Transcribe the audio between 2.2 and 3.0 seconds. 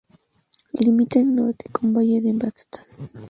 de Baztán.